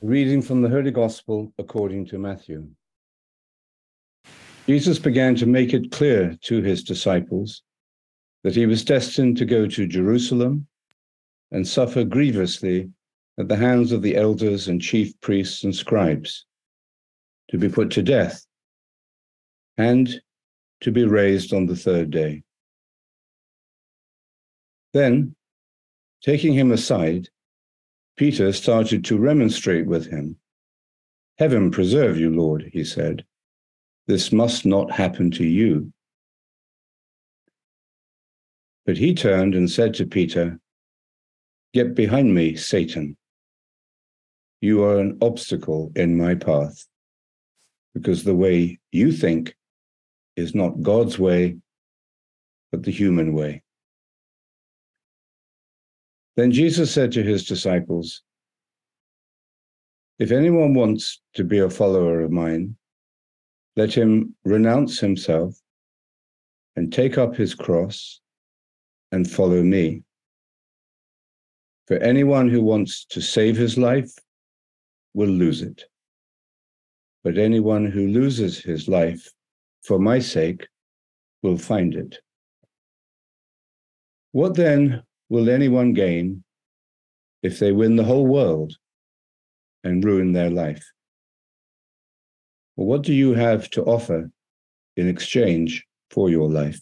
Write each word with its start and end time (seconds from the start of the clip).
Reading 0.00 0.42
from 0.42 0.62
the 0.62 0.68
Holy 0.68 0.92
Gospel 0.92 1.52
according 1.58 2.06
to 2.06 2.18
Matthew. 2.18 2.68
Jesus 4.68 4.96
began 4.96 5.34
to 5.34 5.46
make 5.46 5.74
it 5.74 5.90
clear 5.90 6.38
to 6.42 6.62
his 6.62 6.84
disciples 6.84 7.62
that 8.44 8.54
he 8.54 8.64
was 8.64 8.84
destined 8.84 9.38
to 9.38 9.44
go 9.44 9.66
to 9.66 9.88
Jerusalem 9.88 10.68
and 11.50 11.66
suffer 11.66 12.04
grievously 12.04 12.92
at 13.40 13.48
the 13.48 13.56
hands 13.56 13.90
of 13.90 14.02
the 14.02 14.14
elders 14.14 14.68
and 14.68 14.80
chief 14.80 15.20
priests 15.20 15.64
and 15.64 15.74
scribes, 15.74 16.46
to 17.50 17.58
be 17.58 17.68
put 17.68 17.90
to 17.90 18.02
death, 18.02 18.46
and 19.78 20.22
to 20.80 20.92
be 20.92 21.06
raised 21.06 21.52
on 21.52 21.66
the 21.66 21.74
third 21.74 22.12
day. 22.12 22.44
Then, 24.94 25.34
taking 26.22 26.54
him 26.54 26.70
aside, 26.70 27.28
Peter 28.18 28.52
started 28.52 29.04
to 29.04 29.16
remonstrate 29.16 29.86
with 29.86 30.10
him. 30.10 30.36
Heaven 31.38 31.70
preserve 31.70 32.18
you, 32.18 32.30
Lord, 32.30 32.68
he 32.72 32.82
said. 32.82 33.24
This 34.08 34.32
must 34.32 34.66
not 34.66 34.90
happen 34.90 35.30
to 35.32 35.44
you. 35.44 35.92
But 38.84 38.98
he 38.98 39.14
turned 39.14 39.54
and 39.54 39.70
said 39.70 39.94
to 39.94 40.06
Peter, 40.06 40.58
Get 41.72 41.94
behind 41.94 42.34
me, 42.34 42.56
Satan. 42.56 43.16
You 44.60 44.82
are 44.82 44.98
an 44.98 45.18
obstacle 45.22 45.92
in 45.94 46.18
my 46.18 46.34
path, 46.34 46.84
because 47.94 48.24
the 48.24 48.34
way 48.34 48.80
you 48.90 49.12
think 49.12 49.54
is 50.34 50.56
not 50.56 50.82
God's 50.82 51.20
way, 51.20 51.58
but 52.72 52.82
the 52.82 52.90
human 52.90 53.32
way. 53.32 53.62
Then 56.38 56.52
Jesus 56.52 56.94
said 56.94 57.10
to 57.12 57.22
his 57.24 57.44
disciples, 57.44 58.22
If 60.20 60.30
anyone 60.30 60.72
wants 60.72 61.20
to 61.34 61.42
be 61.42 61.58
a 61.58 61.68
follower 61.68 62.20
of 62.20 62.30
mine, 62.30 62.76
let 63.74 63.92
him 63.92 64.36
renounce 64.44 65.00
himself 65.00 65.56
and 66.76 66.92
take 66.92 67.18
up 67.18 67.34
his 67.34 67.56
cross 67.56 68.20
and 69.10 69.28
follow 69.28 69.64
me. 69.64 70.04
For 71.88 71.96
anyone 71.96 72.48
who 72.48 72.62
wants 72.62 73.04
to 73.06 73.20
save 73.20 73.56
his 73.56 73.76
life 73.76 74.12
will 75.14 75.30
lose 75.30 75.60
it. 75.60 75.86
But 77.24 77.36
anyone 77.36 77.84
who 77.84 78.06
loses 78.06 78.60
his 78.60 78.86
life 78.86 79.28
for 79.82 79.98
my 79.98 80.20
sake 80.20 80.68
will 81.42 81.58
find 81.58 81.96
it. 81.96 82.16
What 84.30 84.54
then 84.54 85.02
will 85.28 85.48
anyone 85.48 85.92
gain 85.92 86.44
if 87.42 87.58
they 87.58 87.72
win 87.72 87.96
the 87.96 88.04
whole 88.04 88.26
world 88.26 88.76
and 89.84 90.04
ruin 90.04 90.32
their 90.32 90.50
life? 90.50 90.84
Well, 92.76 92.86
what 92.86 93.02
do 93.02 93.12
you 93.12 93.34
have 93.34 93.70
to 93.70 93.84
offer 93.84 94.30
in 94.96 95.08
exchange 95.08 95.84
for 96.10 96.30
your 96.30 96.50
life? 96.50 96.80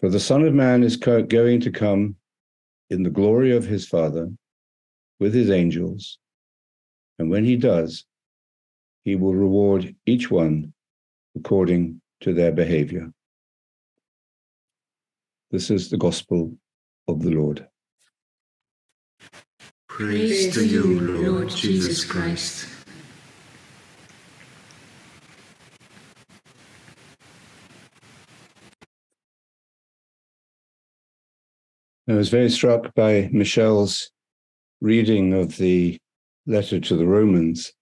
For 0.00 0.08
the 0.08 0.20
Son 0.20 0.42
of 0.44 0.52
Man 0.52 0.82
is 0.82 0.96
going 0.96 1.60
to 1.60 1.70
come 1.70 2.16
in 2.90 3.02
the 3.02 3.10
glory 3.10 3.54
of 3.56 3.64
his 3.64 3.86
Father 3.86 4.30
with 5.20 5.32
his 5.32 5.48
angels, 5.48 6.18
and 7.18 7.30
when 7.30 7.44
he 7.44 7.56
does, 7.56 8.04
he 9.04 9.14
will 9.16 9.34
reward 9.34 9.94
each 10.04 10.30
one 10.30 10.72
according 11.36 12.00
to 12.20 12.34
their 12.34 12.52
behavior. 12.52 13.12
This 15.52 15.70
is 15.70 15.90
the 15.90 15.98
gospel 15.98 16.56
of 17.08 17.20
the 17.20 17.28
Lord. 17.28 17.68
Praise, 19.86 20.50
Praise 20.50 20.54
to 20.54 20.66
you, 20.66 20.98
Lord 20.98 21.50
Jesus 21.50 22.06
Christ. 22.06 22.66
I 32.08 32.14
was 32.14 32.30
very 32.30 32.48
struck 32.48 32.94
by 32.94 33.28
Michelle's 33.30 34.10
reading 34.80 35.34
of 35.34 35.58
the 35.58 35.98
letter 36.46 36.80
to 36.80 36.96
the 36.96 37.06
Romans 37.06 37.74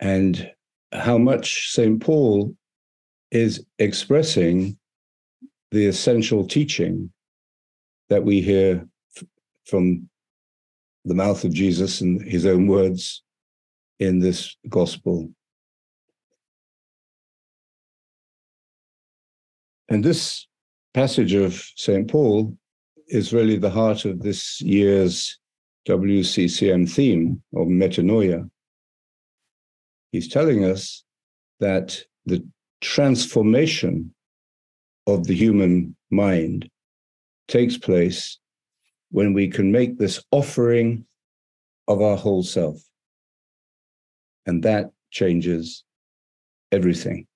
and 0.00 0.50
how 0.92 1.18
much 1.18 1.70
St. 1.72 2.00
Paul 2.00 2.56
is 3.30 3.66
expressing 3.78 4.78
the 5.70 5.86
essential 5.86 6.46
teaching 6.46 7.12
that 8.08 8.24
we 8.24 8.40
hear 8.40 8.86
f- 9.16 9.24
from 9.64 10.08
the 11.04 11.14
mouth 11.14 11.44
of 11.44 11.52
Jesus 11.52 12.00
and 12.00 12.20
his 12.22 12.44
own 12.44 12.66
words 12.66 13.22
in 13.98 14.18
this 14.18 14.56
gospel. 14.68 15.30
And 19.88 20.04
this 20.04 20.46
passage 20.94 21.34
of 21.34 21.54
St. 21.76 22.08
Paul 22.08 22.56
is 23.08 23.32
really 23.32 23.56
the 23.56 23.70
heart 23.70 24.04
of 24.04 24.22
this 24.22 24.60
year's 24.60 25.38
WCCM 25.88 26.90
theme 26.90 27.42
of 27.56 27.66
metanoia. 27.66 28.48
He's 30.12 30.28
telling 30.28 30.64
us 30.64 31.04
that 31.58 32.02
the 32.26 32.46
transformation 32.80 34.14
of 35.06 35.26
the 35.26 35.34
human 35.34 35.96
mind 36.10 36.68
takes 37.48 37.76
place 37.76 38.38
when 39.10 39.32
we 39.32 39.48
can 39.48 39.72
make 39.72 39.98
this 39.98 40.22
offering 40.30 41.04
of 41.88 42.00
our 42.00 42.16
whole 42.16 42.42
self. 42.42 42.80
And 44.46 44.62
that 44.62 44.90
changes 45.10 45.84
everything. 46.70 47.26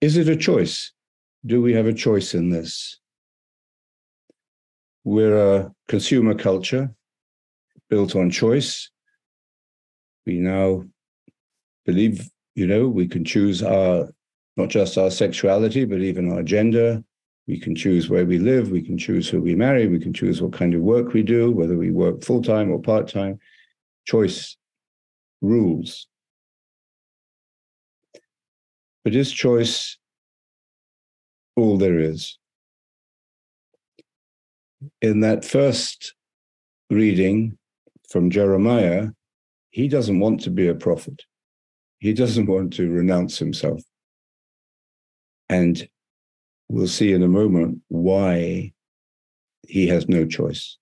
Is 0.00 0.16
it 0.16 0.28
a 0.28 0.36
choice? 0.36 0.92
Do 1.46 1.60
we 1.62 1.72
have 1.72 1.86
a 1.86 1.92
choice 1.92 2.34
in 2.34 2.50
this? 2.50 2.98
We're 5.02 5.56
a 5.56 5.72
consumer 5.88 6.34
culture 6.34 6.94
built 7.90 8.16
on 8.16 8.30
choice. 8.30 8.90
We 10.26 10.38
now 10.38 10.84
believe 11.84 12.28
you 12.54 12.66
know, 12.66 12.88
we 12.88 13.08
can 13.08 13.24
choose 13.24 13.62
our 13.62 14.08
not 14.56 14.68
just 14.68 14.96
our 14.96 15.10
sexuality, 15.10 15.84
but 15.84 16.00
even 16.00 16.32
our 16.32 16.42
gender. 16.42 17.02
We 17.46 17.58
can 17.58 17.74
choose 17.74 18.08
where 18.08 18.24
we 18.24 18.38
live. 18.38 18.70
We 18.70 18.82
can 18.82 18.96
choose 18.96 19.28
who 19.28 19.42
we 19.42 19.54
marry. 19.54 19.86
We 19.86 19.98
can 19.98 20.14
choose 20.14 20.40
what 20.40 20.52
kind 20.52 20.74
of 20.74 20.80
work 20.80 21.12
we 21.12 21.22
do, 21.22 21.50
whether 21.50 21.76
we 21.76 21.90
work 21.90 22.22
full 22.22 22.42
time 22.42 22.70
or 22.70 22.80
part 22.80 23.08
time. 23.08 23.38
Choice 24.06 24.56
rules. 25.42 26.06
But 29.02 29.14
is 29.14 29.30
choice 29.30 29.98
all 31.56 31.76
there 31.76 31.98
is? 31.98 32.38
In 35.02 35.20
that 35.20 35.44
first 35.44 36.14
reading 36.88 37.58
from 38.08 38.30
Jeremiah, 38.30 39.08
he 39.70 39.88
doesn't 39.88 40.20
want 40.20 40.40
to 40.42 40.50
be 40.50 40.68
a 40.68 40.74
prophet. 40.74 41.22
He 42.04 42.12
doesn't 42.12 42.44
want 42.44 42.74
to 42.74 42.90
renounce 42.90 43.38
himself. 43.38 43.82
And 45.48 45.88
we'll 46.68 46.86
see 46.86 47.14
in 47.14 47.22
a 47.22 47.28
moment 47.28 47.80
why 47.88 48.74
he 49.66 49.86
has 49.86 50.06
no 50.06 50.26
choice. 50.26 50.76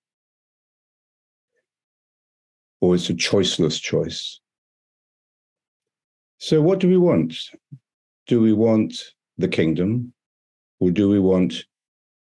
Or 2.80 2.96
it's 2.96 3.08
a 3.08 3.14
choiceless 3.14 3.80
choice. 3.80 4.40
So, 6.38 6.60
what 6.60 6.80
do 6.80 6.88
we 6.88 6.96
want? 6.96 7.38
Do 8.26 8.40
we 8.40 8.52
want 8.52 9.00
the 9.38 9.46
kingdom 9.46 10.12
or 10.80 10.90
do 10.90 11.08
we 11.08 11.20
want 11.20 11.66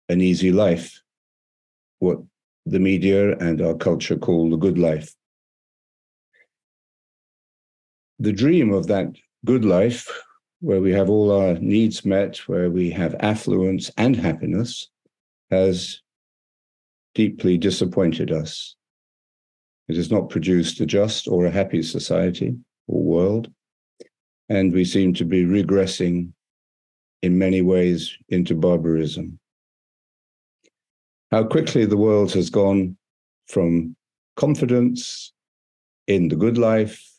an 0.08 0.20
easy 0.20 0.52
life? 0.52 1.02
What 1.98 2.18
the 2.64 2.78
media 2.78 3.36
and 3.38 3.60
our 3.60 3.74
culture 3.74 4.16
call 4.16 4.50
the 4.50 4.56
good 4.56 4.78
life 4.78 5.12
the 8.24 8.32
dream 8.32 8.72
of 8.72 8.86
that 8.86 9.14
good 9.44 9.64
life, 9.64 10.10
where 10.60 10.80
we 10.80 10.92
have 10.92 11.10
all 11.10 11.30
our 11.30 11.54
needs 11.54 12.04
met, 12.04 12.38
where 12.48 12.70
we 12.70 12.90
have 12.90 13.14
affluence 13.20 13.90
and 13.98 14.16
happiness, 14.16 14.88
has 15.50 16.00
deeply 17.14 17.58
disappointed 17.58 18.32
us. 18.32 18.76
It 19.88 19.96
has 19.96 20.10
not 20.10 20.30
produced 20.30 20.80
a 20.80 20.86
just 20.86 21.28
or 21.28 21.44
a 21.44 21.50
happy 21.50 21.82
society 21.82 22.56
or 22.88 23.02
world. 23.02 23.52
And 24.48 24.72
we 24.72 24.84
seem 24.84 25.12
to 25.14 25.24
be 25.24 25.44
regressing 25.44 26.32
in 27.22 27.38
many 27.38 27.60
ways 27.60 28.16
into 28.30 28.54
barbarism. 28.54 29.38
How 31.30 31.44
quickly 31.44 31.84
the 31.84 31.96
world 31.96 32.32
has 32.32 32.48
gone 32.48 32.96
from 33.48 33.96
confidence 34.36 35.32
in 36.06 36.28
the 36.28 36.36
good 36.36 36.56
life 36.56 37.13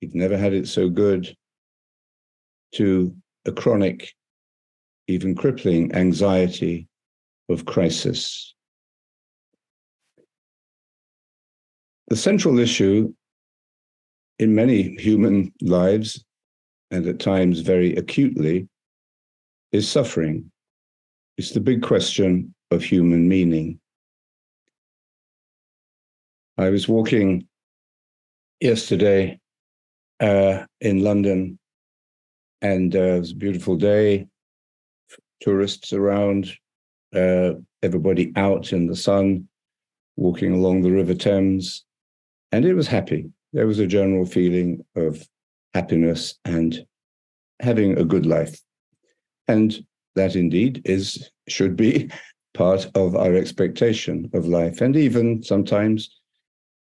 You've 0.00 0.14
never 0.14 0.36
had 0.36 0.54
it 0.54 0.66
so 0.66 0.88
good 0.88 1.34
to 2.74 3.14
a 3.44 3.52
chronic, 3.52 4.12
even 5.08 5.34
crippling 5.34 5.94
anxiety 5.94 6.88
of 7.48 7.66
crisis. 7.66 8.54
The 12.08 12.16
central 12.16 12.58
issue 12.58 13.12
in 14.38 14.54
many 14.54 14.94
human 14.96 15.52
lives, 15.60 16.24
and 16.90 17.06
at 17.06 17.20
times 17.20 17.60
very 17.60 17.94
acutely, 17.96 18.68
is 19.72 19.88
suffering. 19.88 20.50
It's 21.36 21.50
the 21.50 21.60
big 21.60 21.82
question 21.82 22.54
of 22.70 22.82
human 22.82 23.28
meaning. 23.28 23.80
I 26.56 26.70
was 26.70 26.88
walking 26.88 27.46
yesterday 28.60 29.39
uh, 30.20 30.64
in 30.80 31.02
London, 31.02 31.58
and 32.62 32.94
uh, 32.94 32.98
it 32.98 33.20
was 33.20 33.32
a 33.32 33.36
beautiful 33.36 33.76
day. 33.76 34.26
Tourists 35.40 35.92
around, 35.92 36.52
uh, 37.14 37.52
everybody 37.82 38.32
out 38.36 38.72
in 38.72 38.86
the 38.86 38.96
sun, 38.96 39.48
walking 40.16 40.52
along 40.52 40.82
the 40.82 40.90
River 40.90 41.14
Thames, 41.14 41.84
and 42.52 42.64
it 42.64 42.74
was 42.74 42.86
happy. 42.86 43.30
There 43.52 43.66
was 43.66 43.78
a 43.78 43.86
general 43.86 44.26
feeling 44.26 44.84
of 44.94 45.26
happiness 45.74 46.34
and 46.44 46.84
having 47.60 47.98
a 47.98 48.04
good 48.04 48.26
life. 48.26 48.60
And 49.48 49.84
that 50.16 50.36
indeed 50.36 50.82
is 50.84 51.30
should 51.48 51.76
be 51.76 52.10
part 52.54 52.90
of 52.94 53.14
our 53.14 53.34
expectation 53.34 54.30
of 54.34 54.46
life. 54.46 54.80
And 54.80 54.96
even 54.96 55.42
sometimes 55.42 56.19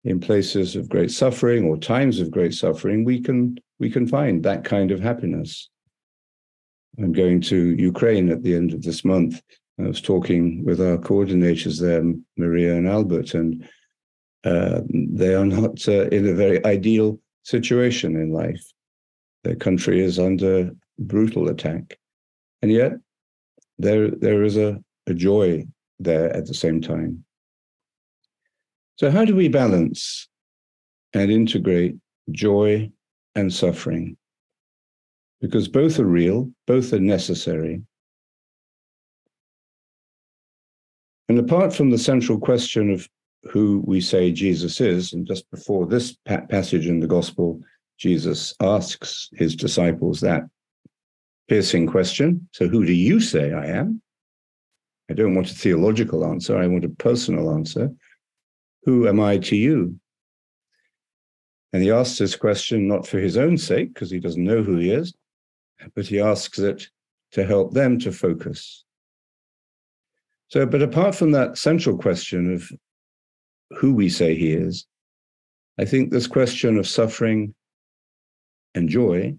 in 0.07 0.21
places 0.21 0.77
of 0.77 0.89
great 0.89 1.11
suffering 1.11 1.65
or 1.65 1.77
times 1.77 2.21
of 2.21 2.31
great 2.31 2.55
suffering, 2.55 3.05
we 3.05 3.21
can 3.21 3.59
we 3.81 3.91
can 3.91 4.07
find 4.07 4.43
that 4.43 4.65
kind 4.65 4.93
of 4.93 5.01
happiness. 5.01 5.69
I'm 6.99 7.13
going 7.13 7.41
to 7.43 7.75
Ukraine 7.75 8.31
at 8.31 8.43
the 8.43 8.55
end 8.55 8.73
of 8.73 8.83
this 8.83 9.05
month. 9.05 9.43
I 9.79 9.83
was 9.83 10.01
talking 10.01 10.65
with 10.65 10.81
our 10.81 10.97
coordinators 10.97 11.81
there, 11.81 12.03
Maria 12.39 12.77
and 12.77 12.89
Albert, 12.89 13.35
and 13.35 13.69
uh, 14.45 14.81
they 14.89 15.35
are 15.35 15.45
not 15.45 15.87
uh, 15.89 16.07
in 16.09 16.29
a 16.29 16.35
very 16.35 16.65
ideal 16.65 17.19
situation 17.43 18.17
in 18.17 18.31
life. 18.31 18.65
Their 19.43 19.57
country 19.57 20.03
is 20.03 20.19
under 20.19 20.71
brutal 20.99 21.49
attack, 21.49 21.99
and 22.63 22.71
yet 22.71 22.93
there 23.79 24.11
there 24.11 24.45
is 24.45 24.57
a, 24.57 24.81
a 25.09 25.15
joy 25.15 25.67
there 25.99 26.35
at 26.35 26.47
the 26.47 26.55
same 26.55 26.81
time. 26.81 27.26
So, 28.97 29.11
how 29.11 29.25
do 29.25 29.37
we 29.37 29.49
balance 29.49 30.29
and 31.13 31.31
integrate 31.31 31.97
joy 32.31 32.91
and 33.35 33.53
suffering? 33.53 34.17
Because 35.41 35.69
both 35.69 35.99
are 35.99 36.07
real, 36.07 36.51
both 36.67 36.93
are 36.93 37.01
necessary. 37.01 37.83
And 41.29 41.39
apart 41.39 41.75
from 41.75 41.91
the 41.91 41.99
central 41.99 42.39
question 42.39 42.91
of 42.91 43.09
who 43.51 43.83
we 43.87 44.01
say 44.01 44.33
Jesus 44.33 44.81
is. 44.81 45.13
And 45.13 45.27
just 45.27 45.51
before 45.51 45.87
this 45.87 46.17
pa- 46.27 46.47
passage 46.49 46.87
in 46.87 47.01
the 47.01 47.07
gospel, 47.07 47.61
Jesus 47.99 48.55
asks 48.61 49.29
his 49.33 49.57
disciples 49.57 50.21
that 50.21 50.43
piercing 51.49 51.87
question 51.87 52.49
So, 52.53 52.69
who 52.69 52.85
do 52.85 52.93
you 52.93 53.21
say 53.21 53.53
I 53.53 53.67
am? 53.67 54.03
I 55.11 55.15
don't 55.15 55.35
want 55.35 55.51
a 55.51 55.55
theological 55.55 56.25
answer, 56.25 56.59
I 56.59 56.67
want 56.67 56.85
a 56.85 56.91
personal 56.91 57.53
answer. 57.53 57.91
Who 58.87 59.07
am 59.09 59.21
I 59.21 59.39
to 59.39 59.57
you? 59.57 59.99
And 61.73 61.83
he 61.83 61.91
asks 61.91 62.19
this 62.19 62.37
question 62.37 62.89
not 62.89 63.07
for 63.07 63.19
his 63.19 63.37
own 63.37 63.59
sake, 63.59 63.93
because 63.93 64.11
he 64.11 64.21
doesn't 64.21 64.43
know 64.43 64.63
who 64.63 64.77
he 64.77 64.91
is, 64.91 65.13
but 65.95 66.07
he 66.07 66.21
asks 66.21 66.59
it 66.61 66.89
to 67.33 67.45
help 67.45 67.75
them 67.75 67.99
to 67.99 68.13
focus. 68.13 68.85
So, 70.49 70.65
but 70.65 70.81
apart 70.81 71.17
from 71.17 71.33
that 71.33 71.59
central 71.59 71.99
question 71.99 72.55
of 72.55 72.71
who 73.77 73.93
we 73.93 74.09
say 74.09 74.37
he 74.37 74.53
is, 74.53 74.87
I 75.79 75.85
think 75.85 76.11
this 76.11 76.29
question 76.29 76.79
of 76.79 76.87
suffering 76.87 77.55
and 78.77 78.89
joy 78.89 79.37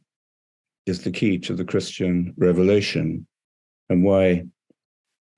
is 0.85 1.03
the 1.03 1.11
key 1.11 1.39
to 1.39 1.55
the 1.55 1.65
Christian 1.65 2.33
revelation 2.37 3.25
and 3.89 4.03
why 4.03 4.43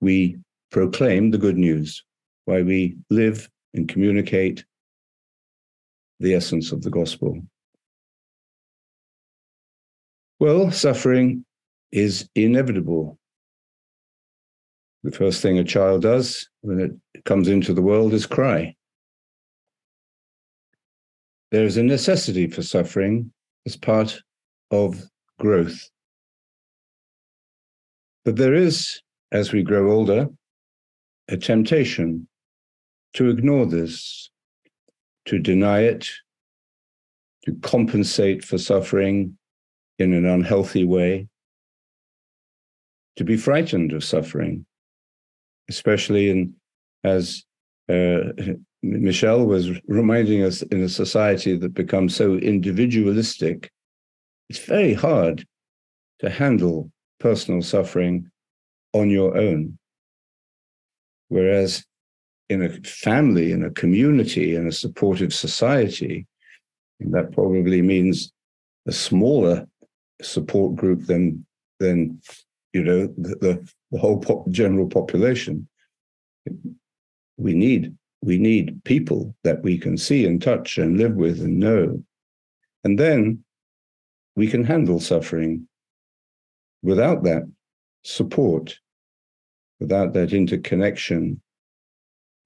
we 0.01 0.37
proclaim 0.71 1.29
the 1.29 1.37
good 1.37 1.57
news, 1.57 2.03
why 2.45 2.63
we 2.63 2.97
live 3.11 3.47
and 3.73 3.87
communicate 3.87 4.65
the 6.19 6.33
essence 6.33 6.71
of 6.71 6.81
the 6.81 6.89
gospel. 6.89 7.41
Well, 10.39 10.71
suffering 10.71 11.45
is 11.91 12.29
inevitable. 12.35 13.17
The 15.03 15.11
first 15.11 15.41
thing 15.41 15.57
a 15.57 15.63
child 15.63 16.01
does 16.01 16.47
when 16.61 16.79
it 17.13 17.23
comes 17.25 17.47
into 17.47 17.73
the 17.73 17.81
world 17.81 18.13
is 18.13 18.25
cry. 18.25 18.75
There 21.51 21.65
is 21.65 21.77
a 21.77 21.83
necessity 21.83 22.47
for 22.47 22.61
suffering 22.61 23.31
as 23.65 23.75
part 23.75 24.21
of 24.71 25.03
growth. 25.39 25.89
But 28.25 28.35
there 28.35 28.53
is, 28.53 29.01
as 29.31 29.51
we 29.51 29.63
grow 29.63 29.91
older, 29.91 30.27
a 31.27 31.37
temptation 31.37 32.27
to 33.13 33.29
ignore 33.29 33.65
this, 33.65 34.29
to 35.25 35.39
deny 35.39 35.81
it, 35.81 36.09
to 37.45 37.53
compensate 37.61 38.43
for 38.43 38.57
suffering 38.57 39.37
in 39.97 40.13
an 40.13 40.25
unhealthy 40.25 40.85
way, 40.85 41.27
to 43.17 43.23
be 43.23 43.37
frightened 43.37 43.91
of 43.93 44.03
suffering, 44.03 44.65
especially 45.69 46.29
in 46.29 46.53
as 47.03 47.43
uh, 47.89 48.31
Michelle 48.81 49.45
was 49.45 49.71
reminding 49.87 50.43
us 50.43 50.61
in 50.61 50.81
a 50.83 50.89
society 50.89 51.57
that 51.57 51.73
becomes 51.73 52.15
so 52.15 52.35
individualistic, 52.35 53.69
it's 54.49 54.59
very 54.59 54.93
hard 54.93 55.45
to 56.19 56.29
handle 56.29 56.91
personal 57.19 57.61
suffering 57.61 58.31
on 58.93 59.09
your 59.09 59.37
own. 59.37 59.77
Whereas 61.27 61.85
in 62.49 62.63
a 62.63 62.69
family, 62.83 63.51
in 63.51 63.63
a 63.63 63.71
community, 63.71 64.55
in 64.55 64.67
a 64.67 64.71
supportive 64.71 65.33
society, 65.33 66.25
that 66.99 67.31
probably 67.31 67.81
means 67.81 68.33
a 68.87 68.91
smaller 68.91 69.67
support 70.21 70.75
group 70.75 71.05
than 71.05 71.45
than 71.79 72.19
you 72.73 72.83
know 72.83 73.07
the 73.17 73.35
the, 73.35 73.73
the 73.91 73.99
whole 73.99 74.17
pop, 74.17 74.49
general 74.49 74.87
population. 74.87 75.67
We 77.37 77.53
need 77.53 77.95
we 78.21 78.37
need 78.37 78.83
people 78.83 79.35
that 79.43 79.61
we 79.63 79.77
can 79.77 79.97
see 79.97 80.25
and 80.25 80.41
touch 80.41 80.77
and 80.77 80.97
live 80.97 81.13
with 81.13 81.39
and 81.39 81.57
know. 81.59 82.03
And 82.83 82.99
then 82.99 83.43
we 84.35 84.47
can 84.47 84.63
handle 84.63 84.99
suffering. 84.99 85.67
Without 86.81 87.23
that 87.23 87.43
support, 88.03 88.79
without 89.79 90.13
that 90.13 90.33
interconnection, 90.33 91.41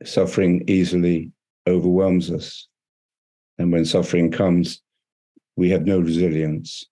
suffering 0.06 0.64
easily 0.68 1.32
overwhelms 1.68 2.32
us. 2.32 2.68
And 3.58 3.72
when 3.72 3.86
suffering 3.86 4.32
comes, 4.32 4.82
we 5.56 5.70
have 5.70 5.86
no 5.86 6.00
resilience. 6.00 6.86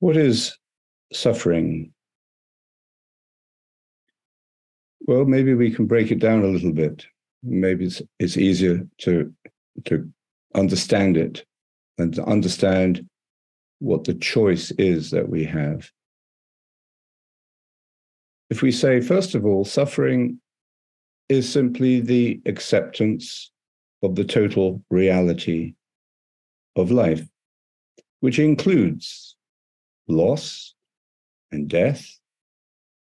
What 0.00 0.16
is 0.16 0.58
suffering? 1.12 1.92
Well, 5.00 5.24
maybe 5.24 5.54
we 5.54 5.70
can 5.70 5.86
break 5.86 6.10
it 6.10 6.18
down 6.18 6.42
a 6.42 6.48
little 6.48 6.72
bit. 6.72 7.06
Maybe 7.42 7.86
it's, 7.86 8.02
it's 8.18 8.36
easier 8.36 8.86
to 8.98 9.32
to 9.84 10.10
understand 10.54 11.16
it 11.16 11.44
and 11.98 12.14
to 12.14 12.24
understand 12.24 13.06
what 13.80 14.04
the 14.04 14.14
choice 14.14 14.70
is 14.72 15.10
that 15.10 15.28
we 15.28 15.44
have. 15.44 15.90
If 18.50 18.62
we 18.62 18.70
say, 18.70 19.00
first 19.00 19.34
of 19.34 19.44
all, 19.44 19.64
suffering 19.64 20.40
is 21.28 21.50
simply 21.50 22.00
the 22.00 22.40
acceptance 22.46 23.50
of 24.02 24.14
the 24.14 24.24
total 24.24 24.82
reality 24.90 25.74
of 26.76 26.90
life, 26.90 27.22
which 28.20 28.38
includes 28.38 29.36
loss 30.08 30.74
and 31.50 31.68
death 31.68 32.06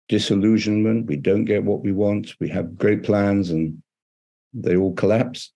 disillusionment. 0.10 1.06
We 1.06 1.16
don't 1.16 1.46
get 1.46 1.64
what 1.64 1.82
we 1.82 1.94
want. 1.94 2.34
We 2.40 2.50
have 2.50 2.78
great 2.78 3.04
plans 3.04 3.52
and 3.52 3.82
they 4.54 4.76
all 4.76 4.94
collapse. 4.94 5.54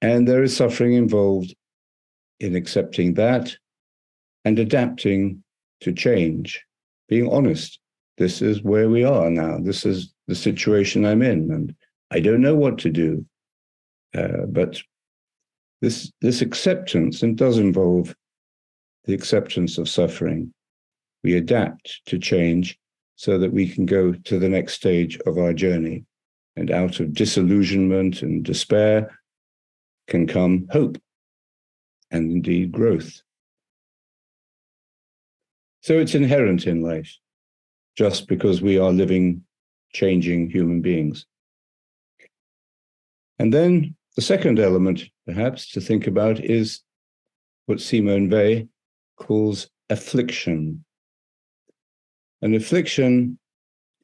And 0.00 0.26
there 0.26 0.44
is 0.44 0.56
suffering 0.56 0.94
involved 0.94 1.54
in 2.38 2.54
accepting 2.54 3.14
that 3.14 3.54
and 4.44 4.58
adapting 4.58 5.42
to 5.80 5.92
change, 5.92 6.64
being 7.08 7.28
honest. 7.28 7.80
This 8.16 8.40
is 8.40 8.62
where 8.62 8.88
we 8.88 9.02
are 9.02 9.28
now. 9.28 9.58
This 9.60 9.84
is 9.84 10.14
the 10.28 10.36
situation 10.36 11.04
I'm 11.04 11.22
in, 11.22 11.50
and 11.50 11.74
I 12.12 12.20
don't 12.20 12.40
know 12.40 12.54
what 12.54 12.78
to 12.78 12.90
do. 12.90 13.26
Uh, 14.14 14.46
but 14.48 14.80
this 15.80 16.12
this 16.20 16.40
acceptance 16.40 17.22
and 17.22 17.36
does 17.36 17.58
involve 17.58 18.14
the 19.04 19.14
acceptance 19.14 19.78
of 19.78 19.88
suffering 19.88 20.52
we 21.24 21.36
adapt 21.36 22.00
to 22.06 22.18
change 22.18 22.78
so 23.16 23.38
that 23.38 23.52
we 23.52 23.68
can 23.68 23.86
go 23.86 24.12
to 24.12 24.38
the 24.38 24.48
next 24.48 24.74
stage 24.74 25.18
of 25.26 25.38
our 25.38 25.52
journey. 25.52 26.04
And 26.56 26.70
out 26.70 26.98
of 27.00 27.14
disillusionment 27.14 28.22
and 28.22 28.44
despair 28.44 29.16
can 30.08 30.26
come 30.26 30.66
hope 30.72 30.98
and 32.10 32.32
indeed 32.32 32.72
growth. 32.72 33.20
So 35.82 35.98
it's 35.98 36.16
inherent 36.16 36.66
in 36.66 36.82
life, 36.82 37.16
just 37.96 38.26
because 38.26 38.60
we 38.60 38.78
are 38.78 38.90
living, 38.90 39.44
changing 39.92 40.50
human 40.50 40.80
beings. 40.80 41.26
And 43.38 43.52
then 43.52 43.96
the 44.16 44.22
second 44.22 44.58
element, 44.58 45.04
perhaps, 45.26 45.70
to 45.72 45.80
think 45.80 46.06
about 46.06 46.40
is 46.40 46.80
what 47.66 47.80
Simone 47.80 48.28
Weil 48.28 48.64
calls 49.16 49.68
affliction. 49.90 50.84
And 52.42 52.54
affliction 52.54 53.38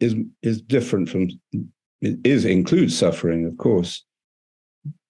is, 0.00 0.14
is 0.42 0.60
different 0.60 1.08
from, 1.08 1.28
it 2.00 2.18
is 2.24 2.44
includes 2.44 2.96
suffering, 2.96 3.46
of 3.46 3.56
course, 3.56 4.04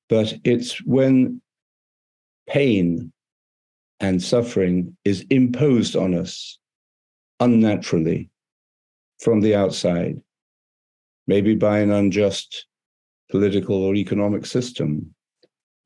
but 0.08 0.34
it's 0.44 0.82
when 0.84 1.40
pain 2.46 3.12
and 4.00 4.22
suffering 4.22 4.96
is 5.04 5.24
imposed 5.30 5.96
on 5.96 6.14
us 6.14 6.58
unnaturally 7.40 8.28
from 9.20 9.40
the 9.40 9.54
outside, 9.54 10.20
maybe 11.26 11.54
by 11.54 11.78
an 11.78 11.90
unjust 11.90 12.66
political 13.30 13.76
or 13.76 13.94
economic 13.94 14.46
system, 14.46 15.14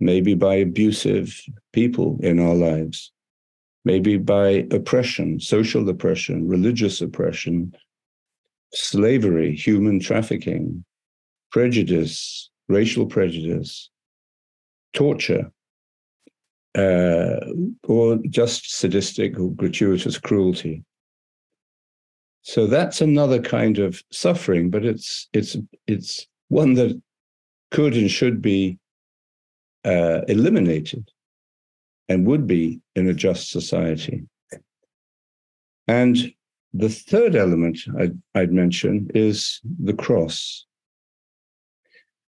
maybe 0.00 0.34
by 0.34 0.54
abusive 0.56 1.40
people 1.72 2.18
in 2.22 2.38
our 2.38 2.54
lives, 2.54 3.12
maybe 3.84 4.16
by 4.16 4.66
oppression, 4.70 5.40
social 5.40 5.88
oppression, 5.88 6.46
religious 6.46 7.00
oppression, 7.00 7.74
slavery, 8.72 9.54
human 9.54 10.00
trafficking, 10.00 10.84
prejudice, 11.50 12.50
racial 12.68 13.06
prejudice, 13.06 13.90
torture, 14.92 15.50
uh, 16.74 17.40
or 17.84 18.18
just 18.28 18.70
sadistic 18.78 19.38
or 19.38 19.50
gratuitous 19.52 20.18
cruelty. 20.18 20.84
So 22.48 22.66
that's 22.66 23.02
another 23.02 23.42
kind 23.42 23.78
of 23.78 24.02
suffering, 24.10 24.70
but 24.70 24.82
it's 24.82 25.28
it's 25.34 25.54
it's 25.86 26.26
one 26.48 26.72
that 26.74 26.98
could 27.70 27.94
and 27.94 28.10
should 28.10 28.40
be 28.40 28.78
uh, 29.84 30.22
eliminated 30.28 31.10
and 32.08 32.26
would 32.26 32.46
be 32.46 32.80
in 32.96 33.06
a 33.06 33.12
just 33.12 33.50
society. 33.50 34.22
And 35.88 36.16
the 36.72 36.88
third 36.88 37.36
element 37.36 37.80
I'd, 37.98 38.18
I'd 38.34 38.52
mention 38.52 39.10
is 39.14 39.60
the 39.84 39.92
cross. 39.92 40.64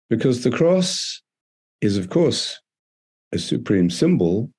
Because 0.10 0.44
the 0.44 0.50
cross 0.50 1.22
is, 1.82 1.96
of 1.96 2.10
course, 2.10 2.60
a 3.34 3.38
supreme 3.38 3.92
symbol 3.92 4.50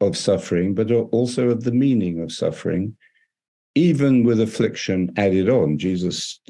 of 0.00 0.16
suffering, 0.16 0.76
but 0.76 0.92
also 0.92 1.50
of 1.50 1.64
the 1.64 1.72
meaning 1.72 2.22
of 2.22 2.30
suffering, 2.30 2.96
even 3.76 4.24
with 4.24 4.40
affliction 4.40 5.12
added 5.16 5.48
on. 5.48 5.78
Jesus, 5.78 6.40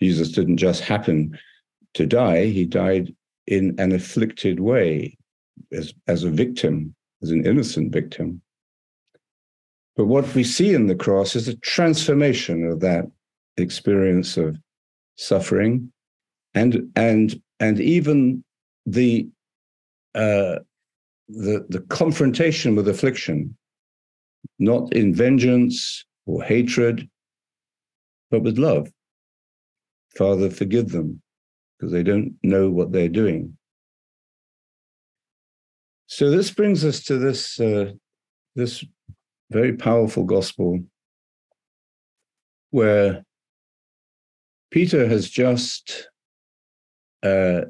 Jesus 0.00 0.30
didn't 0.30 0.56
just 0.56 0.82
happen 0.82 1.38
to 1.94 2.06
die, 2.06 2.46
he 2.46 2.64
died 2.64 3.14
in 3.46 3.78
an 3.78 3.92
afflicted 3.92 4.60
way 4.60 5.18
as, 5.72 5.92
as 6.06 6.22
a 6.22 6.30
victim, 6.30 6.94
as 7.22 7.32
an 7.32 7.44
innocent 7.44 7.92
victim. 7.92 8.40
But 9.96 10.06
what 10.06 10.32
we 10.34 10.44
see 10.44 10.72
in 10.72 10.86
the 10.86 10.94
cross 10.94 11.34
is 11.34 11.48
a 11.48 11.56
transformation 11.56 12.64
of 12.64 12.80
that 12.80 13.06
experience 13.56 14.36
of 14.36 14.56
suffering 15.16 15.92
and 16.54 16.90
and 16.96 17.40
and 17.58 17.80
even 17.80 18.42
the 18.86 19.28
uh, 20.14 20.60
the 21.28 21.66
the 21.68 21.84
confrontation 21.88 22.76
with 22.76 22.88
affliction, 22.88 23.56
not 24.58 24.92
in 24.94 25.14
vengeance 25.14 26.04
or 26.30 26.42
hatred, 26.42 27.08
but 28.30 28.42
with 28.42 28.58
love. 28.58 28.88
Father, 30.16 30.50
forgive 30.50 30.90
them, 30.90 31.20
because 31.76 31.92
they 31.92 32.02
don't 32.02 32.36
know 32.42 32.70
what 32.70 32.92
they're 32.92 33.08
doing. 33.08 33.56
So 36.06 36.30
this 36.30 36.50
brings 36.50 36.84
us 36.84 37.04
to 37.04 37.18
this 37.18 37.60
uh, 37.60 37.92
this 38.56 38.84
very 39.50 39.76
powerful 39.76 40.24
gospel 40.24 40.80
where 42.70 43.24
Peter 44.70 45.08
has 45.08 45.28
just 45.28 46.08
uh, 47.22 47.62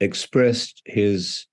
expressed 0.00 0.82
his 0.86 1.46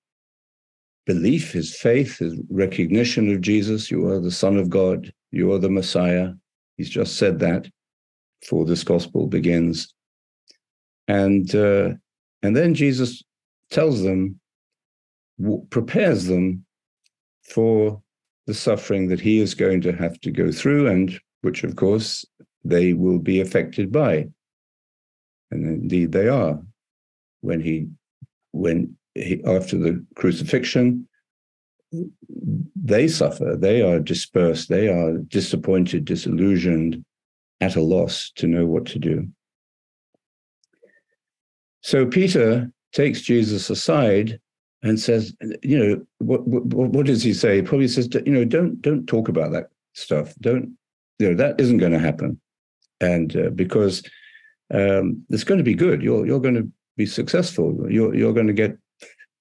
belief, 1.05 1.51
his 1.51 1.75
faith, 1.75 2.19
his 2.19 2.35
recognition 2.49 3.31
of 3.33 3.41
Jesus. 3.41 3.91
You 3.91 4.07
are 4.09 4.19
the 4.19 4.31
Son 4.31 4.57
of 4.57 4.69
God. 4.69 5.11
You 5.35 5.51
are 5.51 5.59
the 5.59 5.69
Messiah. 5.69 6.29
He's 6.77 6.89
just 6.89 7.17
said 7.17 7.39
that 7.39 7.67
before 8.39 8.63
this 8.63 8.85
gospel 8.85 9.27
begins. 9.27 9.93
And 11.09 11.53
uh, 11.53 11.89
and 12.41 12.55
then 12.55 12.73
Jesus 12.73 13.21
tells 13.69 14.01
them, 14.01 14.39
prepares 15.71 16.25
them 16.25 16.65
for 17.49 18.01
the 18.47 18.53
suffering 18.53 19.09
that 19.09 19.19
he 19.19 19.39
is 19.39 19.55
going 19.55 19.81
to 19.81 19.91
have 19.91 20.17
to 20.21 20.31
go 20.31 20.53
through, 20.53 20.87
and 20.87 21.19
which, 21.41 21.65
of 21.65 21.75
course, 21.75 22.23
they 22.63 22.93
will 22.93 23.19
be 23.19 23.41
affected 23.41 23.91
by. 23.91 24.27
And 25.51 25.65
indeed, 25.65 26.13
they 26.13 26.29
are. 26.29 26.61
When 27.41 27.59
he, 27.59 27.89
when 28.51 28.95
he, 29.15 29.43
after 29.45 29.77
the 29.77 30.05
crucifixion, 30.15 31.09
they 32.75 33.07
suffer. 33.07 33.55
They 33.55 33.81
are 33.81 33.99
dispersed. 33.99 34.69
They 34.69 34.87
are 34.89 35.17
disappointed, 35.17 36.05
disillusioned, 36.05 37.03
at 37.61 37.75
a 37.75 37.81
loss 37.81 38.31
to 38.35 38.47
know 38.47 38.65
what 38.65 38.85
to 38.87 38.99
do. 38.99 39.27
So 41.81 42.05
Peter 42.05 42.71
takes 42.93 43.21
Jesus 43.21 43.69
aside 43.69 44.39
and 44.83 44.99
says, 44.99 45.35
you 45.63 45.79
know, 45.79 46.05
what, 46.19 46.45
what, 46.47 46.89
what 46.89 47.05
does 47.05 47.23
he 47.23 47.33
say? 47.33 47.57
He 47.57 47.61
probably 47.61 47.87
says, 47.87 48.09
you 48.25 48.31
know, 48.31 48.45
don't 48.45 48.81
don't 48.81 49.07
talk 49.07 49.27
about 49.29 49.51
that 49.51 49.69
stuff. 49.93 50.33
Don't, 50.41 50.77
you 51.19 51.29
know, 51.29 51.35
that 51.35 51.59
isn't 51.59 51.77
going 51.77 51.91
to 51.91 51.99
happen, 51.99 52.39
and 52.99 53.35
uh, 53.35 53.49
because 53.49 54.03
um, 54.73 55.23
it's 55.29 55.43
going 55.43 55.57
to 55.57 55.63
be 55.63 55.73
good. 55.73 56.01
You're 56.03 56.25
you're 56.25 56.41
going 56.41 56.55
to 56.55 56.71
be 56.97 57.05
successful. 57.05 57.87
You're 57.89 58.13
you're 58.13 58.33
going 58.33 58.47
to 58.47 58.53
get, 58.53 58.77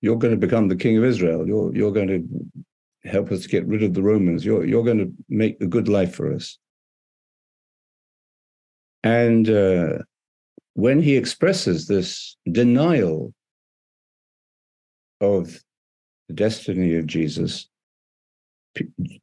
you're 0.04 0.18
going 0.18 0.38
to 0.38 0.46
become 0.46 0.68
the 0.68 0.76
king 0.76 0.98
of 0.98 1.04
Israel. 1.04 1.48
You're 1.48 1.74
you're 1.74 1.96
going 1.98 2.08
to 2.08 3.08
help 3.08 3.32
us 3.32 3.46
get 3.46 3.66
rid 3.66 3.82
of 3.82 3.94
the 3.94 4.02
Romans. 4.02 4.44
You're 4.44 4.66
you're 4.66 4.84
going 4.84 4.98
to 4.98 5.10
make 5.30 5.58
a 5.62 5.66
good 5.66 5.88
life 5.88 6.14
for 6.14 6.30
us. 6.30 6.58
And 9.02 9.48
uh, 9.48 9.98
when 10.74 11.00
he 11.00 11.16
expresses 11.16 11.86
this 11.86 12.36
denial 12.52 13.32
of 15.22 15.58
the 16.28 16.34
destiny 16.34 16.96
of 16.96 17.06
Jesus, 17.06 17.66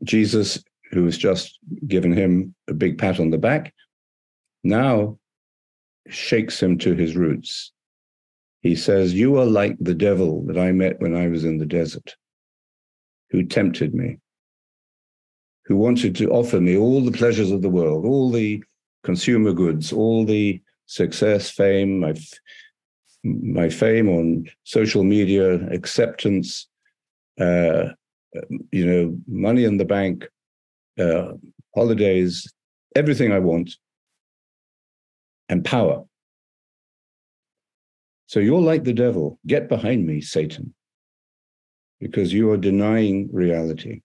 Jesus, 0.04 0.64
who 0.92 1.06
has 1.06 1.18
just 1.18 1.60
given 1.88 2.12
him 2.12 2.56
a 2.68 2.74
big 2.74 2.98
pat 2.98 3.20
on 3.20 3.30
the 3.30 3.38
back, 3.38 3.72
now 4.64 5.20
shakes 6.08 6.62
him 6.62 6.80
to 6.80 6.96
his 6.96 7.16
roots. 7.16 7.72
He 8.62 8.76
says, 8.76 9.14
You 9.14 9.38
are 9.38 9.46
like 9.46 9.78
the 9.80 9.94
devil 9.94 10.44
that 10.46 10.58
I 10.58 10.72
met 10.72 11.00
when 11.02 11.16
I 11.16 11.28
was 11.28 11.44
in 11.44 11.58
the 11.58 11.66
desert, 11.66 12.16
who 13.32 13.44
tempted 13.44 13.94
me, 13.94 14.18
who 15.66 15.76
wanted 15.76 16.16
to 16.18 16.30
offer 16.30 16.62
me 16.62 16.78
all 16.78 17.02
the 17.04 17.12
pleasures 17.12 17.52
of 17.52 17.62
the 17.62 17.70
world, 17.70 18.06
all 18.06 18.32
the 18.32 18.64
consumer 19.04 19.52
goods, 19.52 19.92
all 19.92 20.26
the 20.26 20.62
success, 20.86 21.50
fame, 21.50 22.00
my 22.00 22.14
my 23.24 23.70
fame 23.70 24.10
on 24.10 24.48
social 24.64 25.04
media, 25.04 25.54
acceptance, 25.70 26.68
uh, 27.40 27.90
you 28.72 28.86
know, 28.86 29.18
money 29.28 29.64
in 29.64 29.78
the 29.78 29.86
bank, 29.86 30.28
uh, 31.00 31.34
holidays, 31.76 32.52
everything 32.96 33.32
I 33.32 33.40
want, 33.40 33.76
and 35.50 35.64
power. 35.64 36.04
So 38.32 38.40
you're 38.40 38.62
like 38.62 38.86
the 38.86 38.94
devil. 38.94 39.38
Get 39.46 39.68
behind 39.68 40.08
me, 40.08 40.22
Satan, 40.22 40.74
because 42.00 42.32
you 42.32 42.50
are 42.52 42.56
denying 42.56 43.28
reality. 43.34 44.04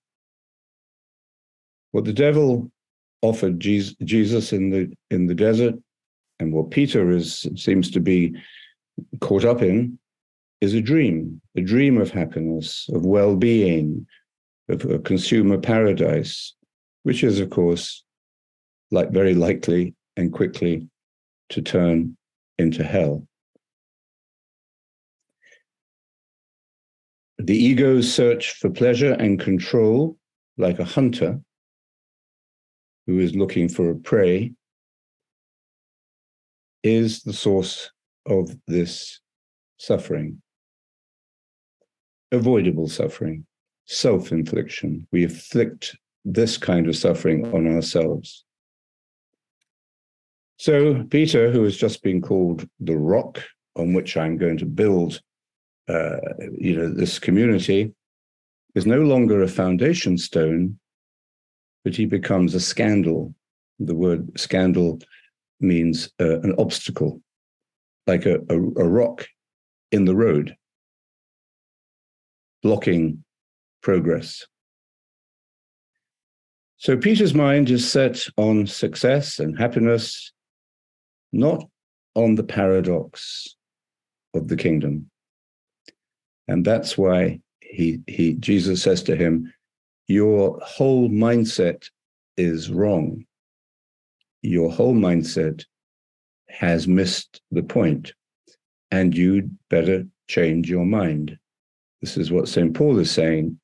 What 1.93 2.07
the 2.07 2.13
devil 2.13 2.69
offered 3.23 3.61
Jesus 3.61 4.53
in 4.53 4.71
the 4.71 4.93
in 5.13 5.29
the 5.29 5.35
desert 5.35 5.77
and 6.41 6.53
what 6.53 6.73
Peter 6.73 7.09
is 7.11 7.47
seems 7.55 7.89
to 7.93 8.01
be 8.01 8.35
caught 9.21 9.45
up 9.45 9.63
in 9.63 9.97
is 10.61 10.75
a 10.75 10.81
dream, 10.81 11.41
a 11.57 11.61
dream 11.61 11.97
of 11.97 12.11
happiness, 12.11 12.89
of 12.93 13.07
well-being, 13.07 14.09
of 14.69 14.85
a 14.87 14.99
consumer 14.99 15.57
paradise, 15.57 16.53
which 17.05 17.23
is, 17.23 17.39
of 17.39 17.51
course, 17.51 18.03
like 18.91 19.13
very 19.13 19.35
likely 19.35 19.95
and 20.17 20.33
quickly 20.33 20.89
to 21.51 21.63
turn 21.63 22.17
into 22.59 22.83
hell. 22.83 23.25
The 27.39 27.57
ego's 27.57 28.13
search 28.13 28.53
for 28.53 28.71
pleasure 28.71 29.13
and 29.13 29.39
control, 29.39 30.17
like 30.57 30.79
a 30.79 30.85
hunter 30.85 31.41
who 33.07 33.19
is 33.19 33.37
looking 33.37 33.69
for 33.69 33.91
a 33.91 33.97
prey, 33.97 34.53
is 36.83 37.23
the 37.23 37.33
source 37.33 37.91
of 38.25 38.57
this 38.67 39.21
suffering. 39.79 40.41
Avoidable 42.33 42.89
suffering, 42.89 43.47
self 43.85 44.33
infliction. 44.33 45.07
We 45.13 45.25
inflict 45.25 45.97
this 46.25 46.57
kind 46.57 46.89
of 46.89 46.97
suffering 46.97 47.55
on 47.55 47.67
ourselves. 47.67 48.45
So, 50.59 51.05
Peter, 51.05 51.51
who 51.53 51.63
has 51.65 51.77
just 51.77 52.03
been 52.03 52.23
called 52.23 52.67
the 52.81 52.97
rock 52.97 53.43
on 53.77 53.93
which 53.93 54.17
I'm 54.17 54.39
going 54.39 54.57
to 54.59 54.67
build 54.67 55.21
uh, 55.89 56.17
you 56.59 56.77
know, 56.77 56.89
this 56.89 57.19
community, 57.19 57.93
is 58.77 58.87
no 58.87 59.01
longer 59.01 59.43
a 59.43 59.49
foundation 59.49 60.19
stone, 60.19 60.79
but 61.83 61.97
he 61.97 62.05
becomes 62.05 62.55
a 62.55 62.61
scandal. 62.61 63.35
The 63.79 63.95
word 63.95 64.39
scandal 64.39 65.01
means 65.61 66.11
uh, 66.21 66.41
an 66.41 66.55
obstacle, 66.59 67.23
like 68.07 68.27
a, 68.27 68.37
a, 68.51 68.55
a 68.55 68.89
rock 68.89 69.27
in 69.93 70.05
the 70.05 70.15
road, 70.15 70.55
blocking 72.63 73.25
progress. 73.83 74.47
So 76.77 76.99
Peter's 76.99 77.35
mind 77.35 77.71
is 77.71 77.91
set 77.91 78.27
on 78.37 78.67
success 78.67 79.39
and 79.39 79.59
happiness, 79.59 80.33
not 81.33 81.65
on 82.15 82.35
the 82.35 82.45
paradox 82.45 83.57
of 84.35 84.49
the 84.49 84.57
kingdom. 84.57 85.11
And 86.49 86.65
that's 86.65 86.97
why 86.97 87.41
he, 87.61 88.01
he 88.07 88.35
Jesus 88.35 88.83
says 88.83 89.03
to 89.05 89.17
him, 89.17 89.53
Your 90.07 90.59
whole 90.63 91.09
mindset 91.09 91.89
is 92.37 92.71
wrong. 92.71 93.25
Your 94.43 94.71
whole 94.71 94.95
mindset 94.95 95.65
has 96.49 96.87
missed 96.87 97.41
the 97.51 97.63
point, 97.63 98.13
and 98.91 99.17
you'd 99.17 99.57
better 99.69 100.05
change 100.29 100.71
your 100.71 100.85
mind. 100.85 101.37
This 102.01 102.17
is 102.17 102.31
what 102.31 102.49
St. 102.49 102.75
Paul 102.75 102.99
is 102.99 103.11
saying 103.11 103.59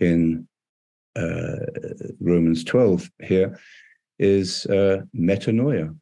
in 0.00 0.48
uh, 1.16 1.56
Romans 2.20 2.64
12 2.64 3.10
here 3.22 3.58
is 4.18 4.66
uh, 4.66 5.02
metanoia. 5.14 5.96